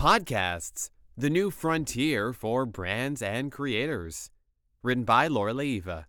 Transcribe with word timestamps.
Podcasts, 0.00 0.88
the 1.14 1.28
new 1.28 1.50
frontier 1.50 2.32
for 2.32 2.64
brands 2.64 3.20
and 3.20 3.52
creators. 3.52 4.30
Written 4.82 5.04
by 5.04 5.26
Laura 5.26 5.52
Leiva. 5.52 6.06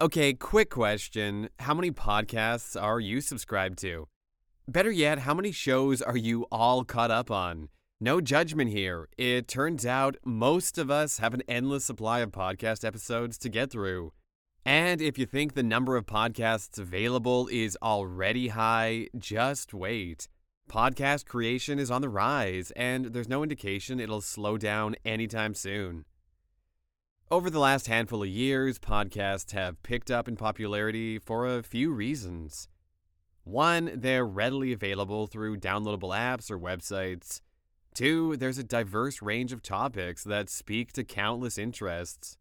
Okay, 0.00 0.32
quick 0.32 0.70
question. 0.70 1.50
How 1.58 1.74
many 1.74 1.90
podcasts 1.90 2.82
are 2.82 2.98
you 2.98 3.20
subscribed 3.20 3.78
to? 3.80 4.08
Better 4.66 4.90
yet, 4.90 5.18
how 5.18 5.34
many 5.34 5.52
shows 5.52 6.00
are 6.00 6.16
you 6.16 6.46
all 6.50 6.82
caught 6.82 7.10
up 7.10 7.30
on? 7.30 7.68
No 8.00 8.22
judgment 8.22 8.70
here. 8.70 9.06
It 9.18 9.46
turns 9.46 9.84
out 9.84 10.16
most 10.24 10.78
of 10.78 10.90
us 10.90 11.18
have 11.18 11.34
an 11.34 11.42
endless 11.46 11.84
supply 11.84 12.20
of 12.20 12.30
podcast 12.30 12.86
episodes 12.86 13.36
to 13.36 13.50
get 13.50 13.70
through. 13.70 14.14
And 14.64 15.02
if 15.02 15.18
you 15.18 15.26
think 15.26 15.52
the 15.52 15.62
number 15.62 15.94
of 15.94 16.06
podcasts 16.06 16.78
available 16.78 17.48
is 17.52 17.76
already 17.82 18.48
high, 18.48 19.08
just 19.18 19.74
wait. 19.74 20.28
Podcast 20.68 21.26
creation 21.26 21.78
is 21.78 21.90
on 21.90 22.02
the 22.02 22.08
rise, 22.08 22.72
and 22.72 23.06
there's 23.06 23.28
no 23.28 23.42
indication 23.42 24.00
it'll 24.00 24.20
slow 24.20 24.58
down 24.58 24.96
anytime 25.04 25.54
soon. 25.54 26.04
Over 27.30 27.48
the 27.50 27.60
last 27.60 27.86
handful 27.86 28.22
of 28.22 28.28
years, 28.28 28.78
podcasts 28.78 29.52
have 29.52 29.82
picked 29.82 30.10
up 30.10 30.28
in 30.28 30.36
popularity 30.36 31.18
for 31.18 31.46
a 31.46 31.62
few 31.62 31.92
reasons. 31.92 32.68
One, 33.44 33.92
they're 33.94 34.26
readily 34.26 34.72
available 34.72 35.26
through 35.26 35.58
downloadable 35.58 36.16
apps 36.16 36.50
or 36.50 36.58
websites. 36.58 37.40
Two, 37.94 38.36
there's 38.36 38.58
a 38.58 38.64
diverse 38.64 39.22
range 39.22 39.52
of 39.52 39.62
topics 39.62 40.24
that 40.24 40.50
speak 40.50 40.92
to 40.94 41.04
countless 41.04 41.58
interests. 41.58 42.36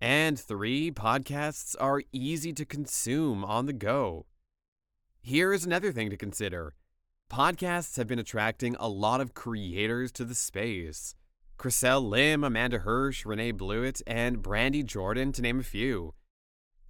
And 0.00 0.38
three, 0.38 0.90
podcasts 0.90 1.74
are 1.78 2.02
easy 2.12 2.52
to 2.54 2.64
consume 2.64 3.44
on 3.44 3.66
the 3.66 3.72
go. 3.72 4.26
Here 5.20 5.52
is 5.52 5.66
another 5.66 5.92
thing 5.92 6.08
to 6.10 6.16
consider 6.16 6.74
podcasts 7.28 7.96
have 7.96 8.06
been 8.06 8.18
attracting 8.18 8.74
a 8.78 8.88
lot 8.88 9.20
of 9.20 9.34
creators 9.34 10.10
to 10.12 10.24
the 10.24 10.34
space. 10.34 11.14
Cressel 11.58 12.00
Lim, 12.00 12.42
Amanda 12.42 12.78
Hirsch, 12.78 13.24
Renae 13.24 13.56
Bluitt, 13.56 14.00
and 14.06 14.40
Brandy 14.42 14.82
Jordan, 14.82 15.32
to 15.32 15.42
name 15.42 15.60
a 15.60 15.64
few. 15.64 16.14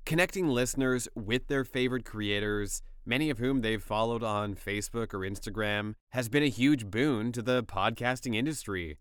Connecting 0.05 0.49
listeners 0.49 1.09
with 1.15 1.49
their 1.49 1.65
favorite 1.65 2.05
creators, 2.05 2.83
many 3.05 3.31
of 3.31 3.39
whom 3.39 3.61
they've 3.61 3.83
followed 3.83 4.23
on 4.23 4.55
Facebook 4.55 5.13
or 5.13 5.21
Instagram, 5.21 5.95
has 6.11 6.29
been 6.29 6.43
a 6.43 6.49
huge 6.49 6.87
boon 6.87 7.33
to 7.33 7.43
the 7.43 7.65
podcasting 7.65 8.37
industry. 8.37 8.97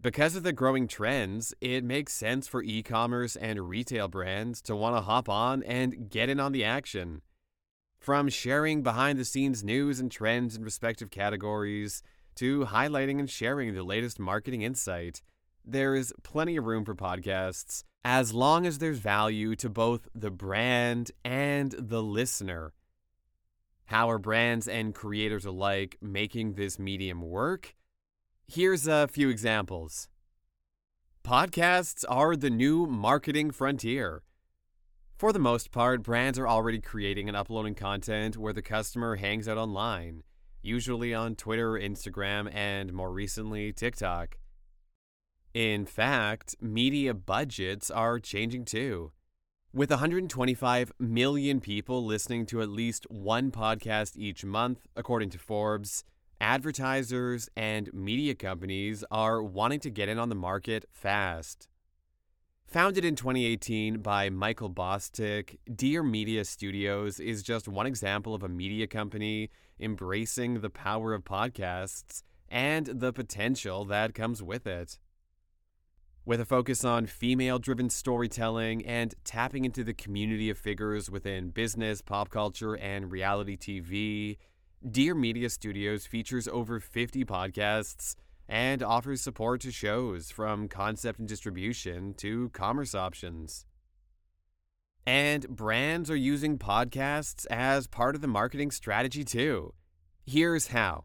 Because 0.00 0.34
of 0.34 0.42
the 0.42 0.52
growing 0.52 0.88
trends, 0.88 1.54
it 1.60 1.84
makes 1.84 2.12
sense 2.12 2.48
for 2.48 2.62
e 2.62 2.82
commerce 2.82 3.36
and 3.36 3.68
retail 3.68 4.08
brands 4.08 4.60
to 4.62 4.74
want 4.74 4.96
to 4.96 5.02
hop 5.02 5.28
on 5.28 5.62
and 5.62 6.10
get 6.10 6.28
in 6.28 6.40
on 6.40 6.52
the 6.52 6.64
action. 6.64 7.22
From 8.02 8.28
sharing 8.28 8.82
behind 8.82 9.16
the 9.16 9.24
scenes 9.24 9.62
news 9.62 10.00
and 10.00 10.10
trends 10.10 10.56
in 10.56 10.64
respective 10.64 11.08
categories 11.08 12.02
to 12.34 12.64
highlighting 12.64 13.20
and 13.20 13.30
sharing 13.30 13.72
the 13.74 13.84
latest 13.84 14.18
marketing 14.18 14.62
insight, 14.62 15.22
there 15.64 15.94
is 15.94 16.12
plenty 16.24 16.56
of 16.56 16.66
room 16.66 16.84
for 16.84 16.96
podcasts 16.96 17.84
as 18.04 18.34
long 18.34 18.66
as 18.66 18.78
there's 18.78 18.98
value 18.98 19.54
to 19.54 19.68
both 19.68 20.08
the 20.16 20.32
brand 20.32 21.12
and 21.24 21.76
the 21.78 22.02
listener. 22.02 22.72
How 23.84 24.10
are 24.10 24.18
brands 24.18 24.66
and 24.66 24.92
creators 24.92 25.44
alike 25.44 25.96
making 26.02 26.54
this 26.54 26.80
medium 26.80 27.22
work? 27.22 27.76
Here's 28.48 28.88
a 28.88 29.06
few 29.06 29.28
examples. 29.28 30.08
Podcasts 31.22 32.04
are 32.08 32.34
the 32.34 32.50
new 32.50 32.84
marketing 32.84 33.52
frontier. 33.52 34.24
For 35.22 35.32
the 35.32 35.38
most 35.38 35.70
part, 35.70 36.02
brands 36.02 36.36
are 36.40 36.48
already 36.48 36.80
creating 36.80 37.28
and 37.28 37.36
uploading 37.36 37.76
content 37.76 38.36
where 38.36 38.52
the 38.52 38.60
customer 38.60 39.14
hangs 39.14 39.46
out 39.46 39.56
online, 39.56 40.24
usually 40.62 41.14
on 41.14 41.36
Twitter, 41.36 41.74
Instagram, 41.74 42.52
and 42.52 42.92
more 42.92 43.12
recently, 43.12 43.72
TikTok. 43.72 44.38
In 45.54 45.86
fact, 45.86 46.56
media 46.60 47.14
budgets 47.14 47.88
are 47.88 48.18
changing 48.18 48.64
too. 48.64 49.12
With 49.72 49.90
125 49.90 50.90
million 50.98 51.60
people 51.60 52.04
listening 52.04 52.44
to 52.46 52.60
at 52.60 52.68
least 52.68 53.06
one 53.08 53.52
podcast 53.52 54.16
each 54.16 54.44
month, 54.44 54.88
according 54.96 55.30
to 55.30 55.38
Forbes, 55.38 56.02
advertisers 56.40 57.48
and 57.56 57.94
media 57.94 58.34
companies 58.34 59.04
are 59.08 59.40
wanting 59.40 59.78
to 59.78 59.90
get 59.90 60.08
in 60.08 60.18
on 60.18 60.30
the 60.30 60.34
market 60.34 60.84
fast. 60.90 61.68
Founded 62.72 63.04
in 63.04 63.16
2018 63.16 63.98
by 63.98 64.30
Michael 64.30 64.70
Bosstick, 64.70 65.58
Dear 65.76 66.02
Media 66.02 66.42
Studios 66.42 67.20
is 67.20 67.42
just 67.42 67.68
one 67.68 67.84
example 67.84 68.34
of 68.34 68.42
a 68.42 68.48
media 68.48 68.86
company 68.86 69.50
embracing 69.78 70.62
the 70.62 70.70
power 70.70 71.12
of 71.12 71.22
podcasts 71.22 72.22
and 72.48 72.86
the 72.86 73.12
potential 73.12 73.84
that 73.84 74.14
comes 74.14 74.42
with 74.42 74.66
it. 74.66 74.98
With 76.24 76.40
a 76.40 76.46
focus 76.46 76.82
on 76.82 77.04
female 77.04 77.58
driven 77.58 77.90
storytelling 77.90 78.86
and 78.86 79.14
tapping 79.22 79.66
into 79.66 79.84
the 79.84 79.92
community 79.92 80.48
of 80.48 80.56
figures 80.56 81.10
within 81.10 81.50
business, 81.50 82.00
pop 82.00 82.30
culture, 82.30 82.74
and 82.78 83.12
reality 83.12 83.58
TV, 83.58 84.38
Dear 84.90 85.14
Media 85.14 85.50
Studios 85.50 86.06
features 86.06 86.48
over 86.48 86.80
50 86.80 87.22
podcasts 87.26 88.16
and 88.48 88.82
offers 88.82 89.20
support 89.20 89.60
to 89.62 89.70
shows 89.70 90.30
from 90.30 90.68
concept 90.68 91.18
and 91.18 91.28
distribution 91.28 92.14
to 92.14 92.50
commerce 92.50 92.94
options. 92.94 93.66
And 95.06 95.48
brands 95.48 96.10
are 96.10 96.16
using 96.16 96.58
podcasts 96.58 97.46
as 97.46 97.86
part 97.86 98.14
of 98.14 98.20
the 98.20 98.28
marketing 98.28 98.70
strategy 98.70 99.24
too. 99.24 99.74
Here's 100.24 100.68
how. 100.68 101.04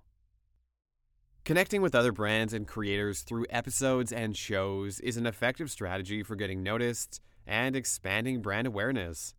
Connecting 1.46 1.82
with 1.82 1.96
other 1.96 2.12
brands 2.12 2.54
and 2.54 2.68
creators 2.68 3.22
through 3.22 3.46
episodes 3.50 4.12
and 4.12 4.36
shows 4.36 5.00
is 5.00 5.18
an 5.18 5.26
effective 5.26 5.72
strategy 5.72 6.22
for 6.22 6.36
getting 6.36 6.62
noticed 6.62 7.22
and 7.48 7.76
expanding 7.76 8.42
brand 8.42 8.68
awareness. 8.68 9.34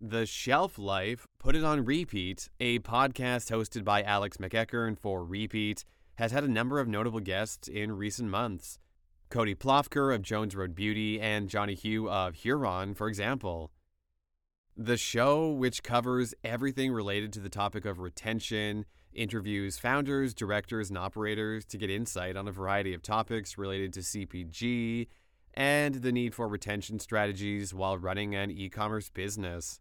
The 0.00 0.26
Shelf 0.26 0.78
Life 0.78 1.28
Put 1.38 1.54
It 1.54 1.62
on 1.62 1.84
Repeat, 1.84 2.48
a 2.58 2.80
podcast 2.80 3.52
hosted 3.52 3.84
by 3.84 4.02
Alex 4.02 4.38
McEachern 4.38 4.98
for 4.98 5.22
Repeat, 5.22 5.84
has 6.16 6.32
had 6.32 6.44
a 6.44 6.48
number 6.48 6.78
of 6.80 6.88
notable 6.88 7.20
guests 7.20 7.68
in 7.68 7.92
recent 7.92 8.28
months. 8.28 8.78
Cody 9.30 9.54
Plofker 9.54 10.14
of 10.14 10.22
Jones 10.22 10.54
Road 10.54 10.74
Beauty 10.74 11.20
and 11.20 11.48
Johnny 11.48 11.74
Hu 11.74 12.08
of 12.08 12.34
Huron, 12.34 12.94
for 12.94 13.08
example. 13.08 13.70
The 14.76 14.96
show, 14.96 15.50
which 15.50 15.82
covers 15.82 16.34
everything 16.44 16.92
related 16.92 17.32
to 17.34 17.40
the 17.40 17.48
topic 17.48 17.84
of 17.84 17.98
retention, 17.98 18.84
interviews 19.12 19.78
founders, 19.78 20.34
directors, 20.34 20.88
and 20.88 20.98
operators 20.98 21.64
to 21.66 21.78
get 21.78 21.90
insight 21.90 22.36
on 22.36 22.48
a 22.48 22.52
variety 22.52 22.94
of 22.94 23.02
topics 23.02 23.58
related 23.58 23.92
to 23.94 24.00
CPG 24.00 25.08
and 25.54 25.96
the 25.96 26.12
need 26.12 26.34
for 26.34 26.48
retention 26.48 26.98
strategies 26.98 27.74
while 27.74 27.98
running 27.98 28.34
an 28.34 28.50
e 28.50 28.68
commerce 28.68 29.10
business 29.10 29.80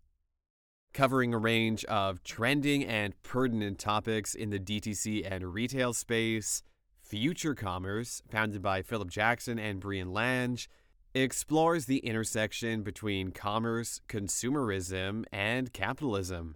covering 0.93 1.33
a 1.33 1.37
range 1.37 1.85
of 1.85 2.23
trending 2.23 2.85
and 2.85 3.13
pertinent 3.23 3.79
topics 3.79 4.35
in 4.35 4.49
the 4.49 4.59
DTC 4.59 5.29
and 5.29 5.53
retail 5.53 5.93
space. 5.93 6.63
Future 7.01 7.55
Commerce, 7.55 8.21
founded 8.29 8.61
by 8.61 8.81
Philip 8.81 9.09
Jackson 9.09 9.59
and 9.59 9.79
Brian 9.79 10.13
Lange, 10.13 10.67
explores 11.13 11.85
the 11.85 11.97
intersection 11.99 12.83
between 12.83 13.31
commerce, 13.31 13.99
consumerism, 14.07 15.25
and 15.31 15.73
capitalism. 15.73 16.55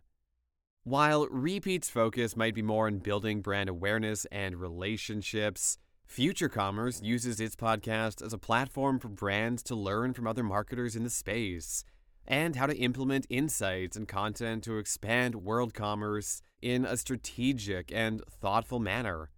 While 0.83 1.27
Repeat's 1.27 1.89
focus 1.89 2.37
might 2.37 2.53
be 2.53 2.61
more 2.61 2.87
on 2.87 2.99
building 2.99 3.41
brand 3.41 3.69
awareness 3.69 4.25
and 4.31 4.55
relationships, 4.55 5.77
Future 6.05 6.47
Commerce 6.47 7.01
uses 7.01 7.39
its 7.39 7.55
podcast 7.55 8.23
as 8.23 8.31
a 8.31 8.37
platform 8.37 8.99
for 8.99 9.09
brands 9.09 9.63
to 9.63 9.75
learn 9.75 10.13
from 10.13 10.27
other 10.27 10.43
marketers 10.43 10.95
in 10.95 11.03
the 11.03 11.09
space 11.09 11.83
and 12.27 12.55
how 12.55 12.65
to 12.65 12.77
implement 12.77 13.27
insights 13.29 13.95
and 13.95 14.07
content 14.07 14.63
to 14.63 14.77
expand 14.77 15.35
world 15.35 15.73
commerce 15.73 16.41
in 16.61 16.85
a 16.85 16.97
strategic 16.97 17.91
and 17.91 18.21
thoughtful 18.29 18.79
manner. 18.79 19.29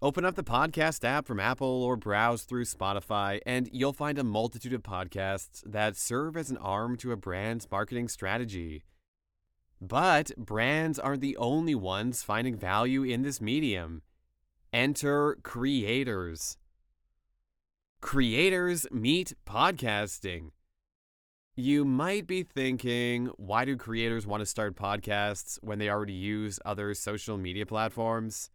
Open 0.00 0.24
up 0.24 0.36
the 0.36 0.44
podcast 0.44 1.04
app 1.04 1.26
from 1.26 1.40
Apple 1.40 1.82
or 1.82 1.96
browse 1.96 2.44
through 2.44 2.64
Spotify, 2.66 3.40
and 3.44 3.68
you'll 3.72 3.92
find 3.92 4.16
a 4.16 4.24
multitude 4.24 4.72
of 4.72 4.82
podcasts 4.84 5.60
that 5.66 5.96
serve 5.96 6.36
as 6.36 6.50
an 6.50 6.56
arm 6.58 6.96
to 6.98 7.10
a 7.10 7.16
brand's 7.16 7.68
marketing 7.68 8.06
strategy. 8.06 8.84
But 9.80 10.30
brands 10.36 11.00
aren't 11.00 11.20
the 11.20 11.36
only 11.36 11.74
ones 11.74 12.22
finding 12.22 12.56
value 12.56 13.02
in 13.02 13.22
this 13.22 13.40
medium. 13.40 14.02
Enter 14.72 15.36
creators. 15.42 16.58
Creators 18.00 18.86
meet 18.92 19.32
podcasting. 19.46 20.50
You 21.60 21.84
might 21.84 22.28
be 22.28 22.44
thinking, 22.44 23.32
why 23.36 23.64
do 23.64 23.76
creators 23.76 24.24
want 24.24 24.42
to 24.42 24.46
start 24.46 24.76
podcasts 24.76 25.58
when 25.60 25.80
they 25.80 25.90
already 25.90 26.12
use 26.12 26.60
other 26.64 26.94
social 26.94 27.36
media 27.36 27.66
platforms? 27.66 28.50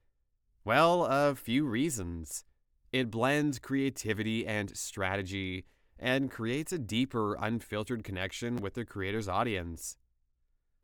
Well, 0.64 1.04
a 1.04 1.36
few 1.36 1.66
reasons. 1.66 2.46
It 2.94 3.12
blends 3.12 3.60
creativity 3.60 4.48
and 4.48 4.78
strategy 4.78 5.66
and 6.00 6.32
creates 6.32 6.72
a 6.72 6.80
deeper, 6.80 7.36
unfiltered 7.36 8.06
connection 8.06 8.56
with 8.56 8.76
the 8.76 8.86
creator's 8.86 9.28
audience. 9.28 9.98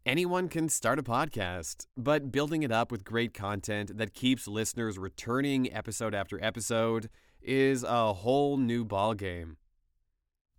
Anyone 0.06 0.50
can 0.50 0.68
start 0.68 1.00
a 1.00 1.04
podcast, 1.04 1.88
but 1.96 2.34
building 2.34 2.64
it 2.64 2.72
up 2.74 2.92
with 2.92 3.06
great 3.06 3.34
content 3.34 3.98
that 3.98 4.14
keeps 4.14 4.46
listeners 4.46 4.98
returning 4.98 5.72
episode 5.74 6.14
after 6.14 6.38
episode 6.44 7.10
is 7.42 7.86
a 7.86 8.12
whole 8.12 8.58
new 8.58 8.84
ballgame. 8.84 9.56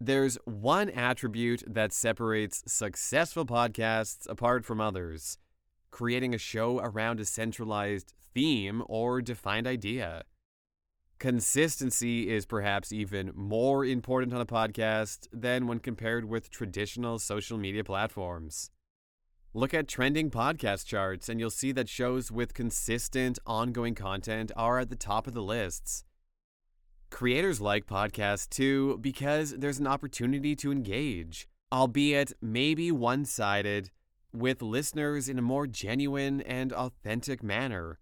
There's 0.02 0.38
one 0.46 0.88
attribute 0.88 1.62
that 1.66 1.92
separates 1.92 2.62
successful 2.66 3.44
podcasts 3.44 4.26
apart 4.28 4.64
from 4.64 4.80
others 4.80 5.36
creating 5.90 6.34
a 6.34 6.38
show 6.38 6.78
around 6.78 7.20
a 7.20 7.24
centralized 7.24 8.14
theme 8.32 8.82
or 8.86 9.20
defined 9.20 9.66
idea. 9.66 10.22
Consistency 11.18 12.30
is 12.30 12.46
perhaps 12.46 12.92
even 12.92 13.32
more 13.34 13.84
important 13.84 14.32
on 14.32 14.40
a 14.40 14.46
podcast 14.46 15.26
than 15.32 15.66
when 15.66 15.80
compared 15.80 16.24
with 16.24 16.48
traditional 16.48 17.18
social 17.18 17.58
media 17.58 17.84
platforms. 17.84 18.70
Look 19.52 19.74
at 19.74 19.88
trending 19.88 20.30
podcast 20.30 20.86
charts, 20.86 21.28
and 21.28 21.40
you'll 21.40 21.50
see 21.50 21.72
that 21.72 21.88
shows 21.88 22.30
with 22.30 22.54
consistent, 22.54 23.38
ongoing 23.44 23.96
content 23.96 24.52
are 24.56 24.78
at 24.78 24.88
the 24.88 24.96
top 24.96 25.26
of 25.26 25.34
the 25.34 25.42
lists. 25.42 26.04
Creators 27.10 27.60
like 27.60 27.86
podcasts 27.86 28.48
too 28.48 28.96
because 28.98 29.50
there's 29.58 29.80
an 29.80 29.86
opportunity 29.86 30.56
to 30.56 30.72
engage, 30.72 31.48
albeit 31.72 32.32
maybe 32.40 32.90
one 32.90 33.24
sided, 33.24 33.90
with 34.32 34.62
listeners 34.62 35.28
in 35.28 35.38
a 35.38 35.42
more 35.42 35.66
genuine 35.66 36.40
and 36.40 36.72
authentic 36.72 37.42
manner. 37.42 37.98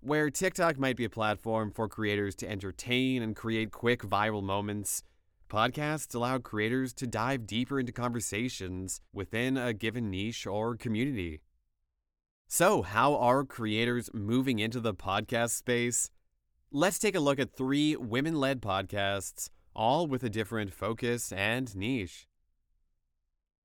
Where 0.00 0.28
TikTok 0.28 0.78
might 0.78 0.96
be 0.96 1.04
a 1.04 1.10
platform 1.10 1.70
for 1.70 1.88
creators 1.88 2.34
to 2.36 2.50
entertain 2.50 3.22
and 3.22 3.36
create 3.36 3.70
quick 3.70 4.02
viral 4.02 4.42
moments, 4.42 5.04
podcasts 5.48 6.14
allow 6.14 6.38
creators 6.38 6.92
to 6.94 7.06
dive 7.06 7.46
deeper 7.46 7.78
into 7.78 7.92
conversations 7.92 9.00
within 9.12 9.56
a 9.56 9.72
given 9.72 10.10
niche 10.10 10.46
or 10.46 10.76
community. 10.76 11.40
So, 12.48 12.82
how 12.82 13.14
are 13.14 13.44
creators 13.44 14.10
moving 14.12 14.58
into 14.58 14.80
the 14.80 14.92
podcast 14.92 15.50
space? 15.50 16.10
Let's 16.74 16.98
take 16.98 17.14
a 17.14 17.20
look 17.20 17.38
at 17.38 17.54
three 17.54 17.96
women 17.96 18.40
led 18.40 18.62
podcasts, 18.62 19.50
all 19.76 20.06
with 20.06 20.24
a 20.24 20.30
different 20.30 20.72
focus 20.72 21.30
and 21.30 21.76
niche. 21.76 22.26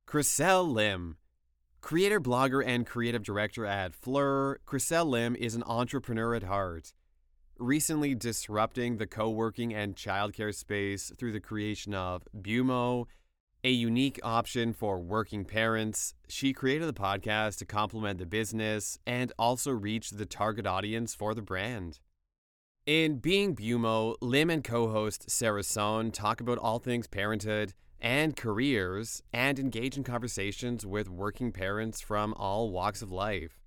Cressel 0.06 0.70
Lim 0.70 1.16
Creator, 1.80 2.20
blogger, 2.20 2.62
and 2.68 2.86
creative 2.86 3.24
director 3.24 3.66
at 3.66 3.96
Fleur, 3.96 4.60
Cressel 4.66 5.06
Lim 5.06 5.38
is 5.38 5.56
an 5.56 5.64
entrepreneur 5.66 6.36
at 6.36 6.44
heart. 6.44 6.92
Recently 7.58 8.14
disrupting 8.14 8.98
the 8.98 9.08
co 9.08 9.30
working 9.30 9.74
and 9.74 9.96
childcare 9.96 10.54
space 10.54 11.10
through 11.18 11.32
the 11.32 11.40
creation 11.40 11.94
of 11.94 12.28
Bumo, 12.38 13.06
a 13.64 13.70
unique 13.70 14.20
option 14.22 14.74
for 14.74 15.00
working 15.00 15.46
parents, 15.46 16.14
she 16.28 16.52
created 16.52 16.90
the 16.90 16.94
podcast 16.94 17.60
to 17.60 17.66
complement 17.66 18.20
the 18.20 18.26
business 18.26 19.00
and 19.08 19.32
also 19.40 19.72
reach 19.72 20.10
the 20.10 20.26
target 20.26 20.68
audience 20.68 21.16
for 21.16 21.34
the 21.34 21.42
brand. 21.42 22.02
In 22.88 23.18
Being 23.18 23.54
Bumo, 23.54 24.16
Lim 24.22 24.50
and 24.50 24.64
co 24.64 24.88
host 24.88 25.30
Sarah 25.30 25.62
Sohn 25.62 26.10
talk 26.10 26.40
about 26.40 26.58
all 26.58 26.80
things 26.80 27.06
parenthood 27.06 27.74
and 28.00 28.34
careers 28.34 29.22
and 29.34 29.60
engage 29.60 29.98
in 29.98 30.06
conversations 30.06 30.86
with 30.86 31.10
working 31.10 31.52
parents 31.52 32.00
from 32.00 32.34
all 32.36 32.72
walks 32.72 33.02
of 33.02 33.12
life. 33.12 33.60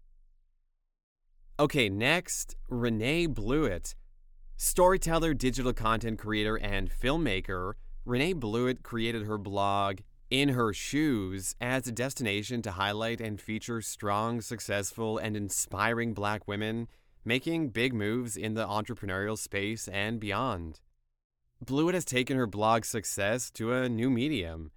Okay, 1.59 1.91
next, 1.91 2.57
Renae 2.71 3.29
Bluitt. 3.29 3.95
Storyteller, 4.57 5.35
digital 5.35 5.75
content 5.75 6.19
creator, 6.19 6.57
and 6.57 6.91
filmmaker, 6.91 7.75
Renae 8.07 8.33
Bluitt 8.33 8.83
created 8.83 9.27
her 9.27 9.37
blog 9.37 9.99
In 10.31 10.49
Her 10.49 10.73
Shoes 10.73 11.55
as 11.61 11.87
a 11.87 11.93
destination 11.93 12.63
to 12.63 12.71
highlight 12.71 13.21
and 13.21 13.39
feature 13.39 13.83
strong, 13.83 14.41
successful, 14.41 15.19
and 15.19 15.37
inspiring 15.37 16.15
black 16.15 16.49
women 16.49 16.89
making 17.25 17.71
big 17.71 17.93
moves 17.93 18.37
in 18.37 18.55
the 18.55 18.67
entrepreneurial 18.67 19.39
space 19.39 19.89
and 19.89 20.21
beyond. 20.21 20.81
Bluitt 21.65 21.95
has 21.95 22.05
taken 22.05 22.37
her 22.37 22.47
blog 22.47 22.85
success 22.85 23.51
to 23.51 23.73
a 23.73 23.89
new 23.89 24.09
medium. 24.09 24.71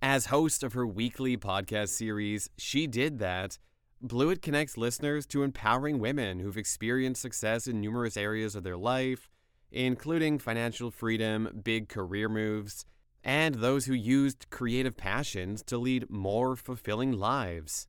As 0.00 0.26
host 0.26 0.62
of 0.62 0.72
her 0.72 0.86
weekly 0.86 1.36
podcast 1.36 1.90
series, 1.90 2.48
She 2.56 2.86
Did 2.86 3.18
That, 3.18 3.58
Bluitt 4.00 4.42
connects 4.42 4.76
listeners 4.76 5.26
to 5.26 5.44
empowering 5.44 6.00
women 6.00 6.40
who've 6.40 6.56
experienced 6.56 7.22
success 7.22 7.68
in 7.68 7.80
numerous 7.80 8.16
areas 8.16 8.56
of 8.56 8.64
their 8.64 8.76
life, 8.76 9.30
including 9.70 10.38
financial 10.38 10.90
freedom, 10.90 11.60
big 11.62 11.88
career 11.88 12.28
moves, 12.28 12.84
and 13.22 13.56
those 13.56 13.84
who 13.84 13.94
used 13.94 14.50
creative 14.50 14.96
passions 14.96 15.62
to 15.64 15.78
lead 15.78 16.10
more 16.10 16.56
fulfilling 16.56 17.12
lives. 17.12 17.86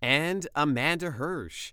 And 0.00 0.46
Amanda 0.54 1.12
Hirsch. 1.12 1.72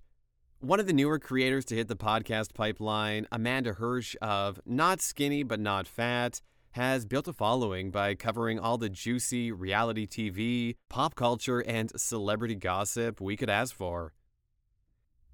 One 0.66 0.80
of 0.80 0.88
the 0.88 0.94
newer 0.94 1.20
creators 1.20 1.64
to 1.66 1.76
hit 1.76 1.90
the 1.90 1.96
podcast 1.96 2.56
pipeline, 2.56 3.28
Amanda 3.32 3.74
Hirsch 3.74 4.16
of 4.20 4.60
Not 4.66 5.00
Skinny 5.00 5.44
But 5.44 5.60
Not 5.60 5.86
Fat, 5.88 6.42
has 6.72 7.06
built 7.06 7.28
a 7.28 7.34
following 7.34 7.92
by 7.92 8.16
covering 8.16 8.58
all 8.58 8.80
the 8.80 8.90
juicy 8.90 9.52
reality 9.52 10.08
TV, 10.08 10.78
pop 10.90 11.14
culture, 11.14 11.60
and 11.60 11.92
celebrity 11.96 12.56
gossip 12.56 13.22
we 13.22 13.38
could 13.38 13.48
ask 13.48 13.76
for. 13.76 14.14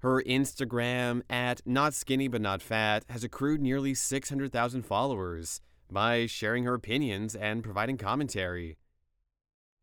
Her 0.00 0.22
Instagram 0.22 1.22
at 1.30 1.62
Not 1.64 1.94
Skinny 1.94 2.28
But 2.28 2.42
Not 2.42 2.60
Fat 2.60 3.06
has 3.08 3.24
accrued 3.24 3.62
nearly 3.62 3.94
600,000 3.94 4.82
followers 4.82 5.62
by 5.90 6.26
sharing 6.26 6.64
her 6.64 6.74
opinions 6.74 7.34
and 7.34 7.64
providing 7.64 7.96
commentary. 7.96 8.76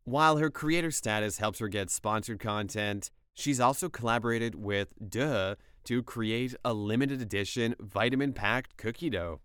While 0.04 0.38
her 0.38 0.52
creator 0.52 0.92
status 0.92 1.40
helps 1.40 1.58
her 1.58 1.70
get 1.70 1.90
sponsored 1.90 2.40
content, 2.40 3.10
She's 3.40 3.62
also 3.62 3.88
collaborated 3.88 4.54
with 4.54 4.94
Duh 5.00 5.56
to 5.86 6.04
create 6.04 6.56
a 6.66 6.74
limited 6.74 7.22
edition 7.22 7.74
vitamin 7.80 8.34
packed 8.34 8.76
cookie 8.76 9.10
dough. 9.10 9.40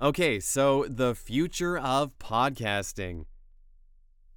Okay, 0.00 0.40
so 0.40 0.86
the 0.88 1.14
future 1.14 1.76
of 1.76 2.18
podcasting. 2.18 3.26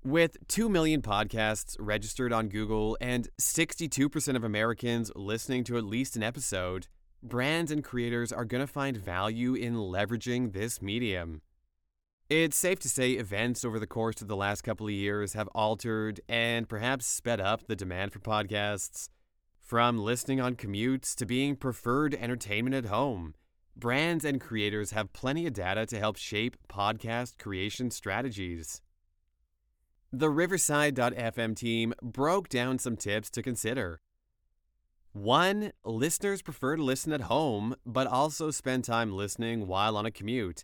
With 0.03 0.35
2 0.49 0.67
million 0.67 1.01
podcasts 1.01 1.77
registered 1.79 2.33
on 2.33 2.49
Google 2.49 2.97
and 2.99 3.29
62% 3.39 4.35
of 4.35 4.43
Americans 4.43 5.09
listening 5.15 5.63
to 5.63 5.77
at 5.77 5.85
least 5.85 6.17
an 6.17 6.23
episode, 6.23 6.87
brands 7.23 7.71
and 7.71 7.85
creators 7.85 8.33
are 8.33 8.43
going 8.43 8.59
to 8.59 8.67
find 8.67 8.97
value 8.97 9.53
in 9.53 9.75
leveraging 9.75 10.51
this 10.51 10.81
medium. 10.81 11.41
It's 12.35 12.57
safe 12.57 12.79
to 12.79 12.89
say 12.89 13.11
events 13.11 13.63
over 13.63 13.77
the 13.77 13.85
course 13.85 14.19
of 14.19 14.27
the 14.27 14.35
last 14.35 14.63
couple 14.63 14.87
of 14.87 14.91
years 14.91 15.33
have 15.33 15.47
altered 15.49 16.19
and 16.27 16.67
perhaps 16.67 17.05
sped 17.05 17.39
up 17.39 17.67
the 17.67 17.75
demand 17.75 18.11
for 18.11 18.17
podcasts. 18.17 19.09
From 19.59 19.99
listening 19.99 20.41
on 20.41 20.55
commutes 20.55 21.13
to 21.17 21.27
being 21.27 21.55
preferred 21.55 22.15
entertainment 22.15 22.75
at 22.75 22.85
home, 22.85 23.35
brands 23.75 24.25
and 24.25 24.41
creators 24.41 24.89
have 24.89 25.13
plenty 25.13 25.45
of 25.45 25.53
data 25.53 25.85
to 25.85 25.99
help 25.99 26.17
shape 26.17 26.57
podcast 26.67 27.37
creation 27.37 27.91
strategies. 27.91 28.81
The 30.11 30.31
Riverside.fm 30.31 31.55
team 31.55 31.93
broke 32.01 32.49
down 32.49 32.79
some 32.79 32.97
tips 32.97 33.29
to 33.29 33.43
consider. 33.43 34.01
One, 35.11 35.71
listeners 35.85 36.41
prefer 36.41 36.77
to 36.77 36.83
listen 36.83 37.13
at 37.13 37.21
home, 37.21 37.75
but 37.85 38.07
also 38.07 38.49
spend 38.49 38.85
time 38.85 39.13
listening 39.13 39.67
while 39.67 39.95
on 39.95 40.07
a 40.07 40.11
commute. 40.11 40.63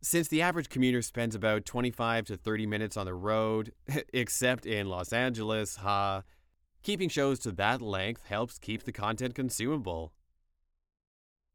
Since 0.00 0.28
the 0.28 0.42
average 0.42 0.68
commuter 0.68 1.02
spends 1.02 1.34
about 1.34 1.64
25 1.64 2.26
to 2.26 2.36
30 2.36 2.66
minutes 2.66 2.96
on 2.96 3.06
the 3.06 3.14
road, 3.14 3.72
except 4.12 4.64
in 4.64 4.88
Los 4.88 5.12
Angeles, 5.12 5.76
ha, 5.76 6.22
keeping 6.82 7.08
shows 7.08 7.40
to 7.40 7.52
that 7.52 7.82
length 7.82 8.22
helps 8.26 8.58
keep 8.58 8.84
the 8.84 8.92
content 8.92 9.34
consumable. 9.34 10.12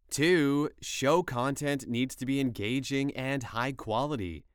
Two, 0.09 0.69
show 0.81 1.23
content 1.23 1.88
needs 1.88 2.15
to 2.15 2.25
be 2.25 2.39
engaging 2.39 3.15
and 3.15 3.43
high 3.43 3.71
quality. 3.71 4.45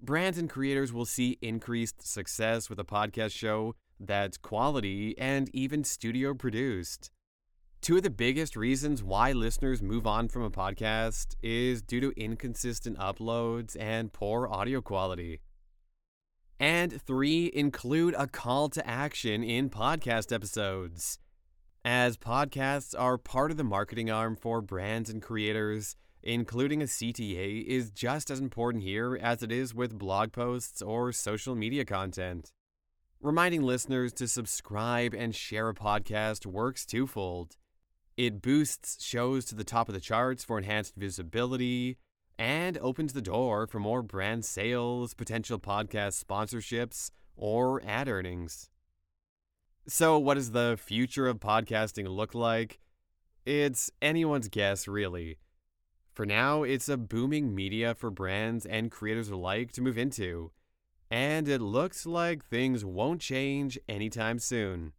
Brands 0.00 0.38
and 0.38 0.48
creators 0.48 0.92
will 0.92 1.04
see 1.04 1.38
increased 1.42 2.06
success 2.06 2.70
with 2.70 2.80
a 2.80 2.84
podcast 2.84 3.32
show 3.32 3.74
that's 4.00 4.38
quality 4.38 5.16
and 5.18 5.50
even 5.54 5.84
studio 5.84 6.34
produced. 6.34 7.10
Two 7.80 7.96
of 7.96 8.02
the 8.02 8.10
biggest 8.10 8.56
reasons 8.56 9.02
why 9.02 9.32
listeners 9.32 9.80
move 9.80 10.06
on 10.06 10.28
from 10.28 10.42
a 10.42 10.50
podcast 10.50 11.36
is 11.42 11.80
due 11.80 12.00
to 12.00 12.12
inconsistent 12.16 12.98
uploads 12.98 13.76
and 13.80 14.12
poor 14.12 14.46
audio 14.46 14.82
quality. 14.82 15.40
And 16.60 17.00
three, 17.00 17.50
include 17.54 18.14
a 18.18 18.26
call 18.26 18.68
to 18.70 18.86
action 18.86 19.44
in 19.44 19.70
podcast 19.70 20.34
episodes. 20.34 21.18
As 21.84 22.18
podcasts 22.18 22.98
are 22.98 23.16
part 23.16 23.52
of 23.52 23.56
the 23.56 23.64
marketing 23.64 24.10
arm 24.10 24.36
for 24.36 24.60
brands 24.60 25.08
and 25.08 25.22
creators, 25.22 25.94
including 26.22 26.82
a 26.82 26.86
CTA 26.86 27.64
is 27.64 27.90
just 27.90 28.28
as 28.28 28.40
important 28.40 28.82
here 28.82 29.16
as 29.16 29.42
it 29.42 29.52
is 29.52 29.74
with 29.74 29.98
blog 29.98 30.32
posts 30.32 30.82
or 30.82 31.12
social 31.12 31.54
media 31.54 31.84
content. 31.84 32.52
Reminding 33.20 33.62
listeners 33.62 34.12
to 34.14 34.28
subscribe 34.28 35.14
and 35.14 35.34
share 35.34 35.68
a 35.68 35.74
podcast 35.74 36.44
works 36.44 36.84
twofold. 36.84 37.56
It 38.18 38.42
boosts 38.42 39.00
shows 39.04 39.44
to 39.44 39.54
the 39.54 39.62
top 39.62 39.88
of 39.88 39.94
the 39.94 40.00
charts 40.00 40.42
for 40.42 40.58
enhanced 40.58 40.96
visibility 40.96 41.98
and 42.36 42.76
opens 42.78 43.12
the 43.12 43.22
door 43.22 43.68
for 43.68 43.78
more 43.78 44.02
brand 44.02 44.44
sales, 44.44 45.14
potential 45.14 45.60
podcast 45.60 46.24
sponsorships, 46.24 47.12
or 47.36 47.80
ad 47.86 48.08
earnings. 48.08 48.70
So, 49.86 50.18
what 50.18 50.34
does 50.34 50.50
the 50.50 50.76
future 50.76 51.28
of 51.28 51.38
podcasting 51.38 52.08
look 52.08 52.34
like? 52.34 52.80
It's 53.46 53.88
anyone's 54.02 54.48
guess, 54.48 54.88
really. 54.88 55.38
For 56.12 56.26
now, 56.26 56.64
it's 56.64 56.88
a 56.88 56.96
booming 56.96 57.54
media 57.54 57.94
for 57.94 58.10
brands 58.10 58.66
and 58.66 58.90
creators 58.90 59.28
alike 59.28 59.70
to 59.74 59.80
move 59.80 59.96
into, 59.96 60.50
and 61.08 61.46
it 61.46 61.60
looks 61.60 62.04
like 62.04 62.44
things 62.44 62.84
won't 62.84 63.20
change 63.20 63.78
anytime 63.88 64.40
soon. 64.40 64.92